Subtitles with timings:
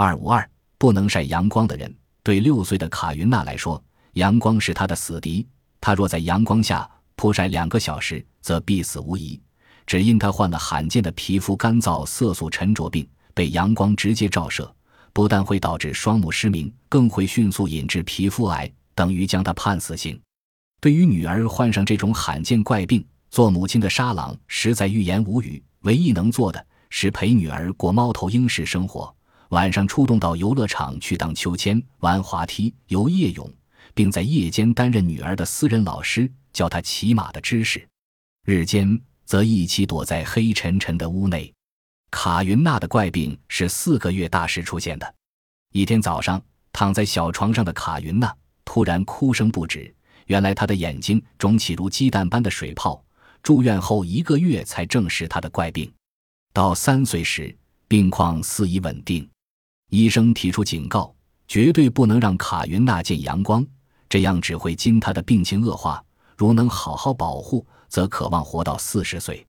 [0.00, 0.48] 二五二，
[0.78, 1.92] 不能晒阳光的人，
[2.22, 5.44] 对六岁的卡云娜来说，阳光是他的死敌。
[5.80, 9.42] 他若在阳光下曝晒两个小时，则必死无疑。
[9.88, 14.72] 只因他患了罕见的皮肤干燥、色素沉着病，被阳光直接照射，
[15.12, 20.16] 不但会导致双目失明，更会迅速引致皮肤癌，等于将他判死刑。
[20.80, 25.60] 对于女儿患上这种罕见怪病，做母亲的沙朗实在欲言无语。
[25.80, 29.12] 唯一能做的是陪女儿过猫头鹰式生活，
[29.48, 33.52] 晚上出动到游乐场去荡秋千、玩滑梯、游夜泳，
[33.94, 37.86] 并在夜间担任女儿的私人老师，教她骑马的知识。
[38.44, 39.00] 日间。
[39.28, 41.52] 则一起躲在黑沉沉的屋内。
[42.10, 45.14] 卡云娜的怪病是四个月大时出现的。
[45.74, 49.94] 一天早上，躺在小床上的卡云娜突然哭声不止。
[50.28, 53.04] 原来她的眼睛肿起如鸡蛋般的水泡。
[53.42, 55.92] 住院后一个月才证实她的怪病。
[56.54, 57.54] 到三岁时，
[57.86, 59.28] 病况似已稳定。
[59.88, 61.14] 医生提出警告：
[61.46, 63.66] 绝对不能让卡云娜见阳光，
[64.08, 66.02] 这样只会经她的病情恶化。
[66.36, 67.66] 如能好好保护。
[67.88, 69.47] 则渴望活到四十岁。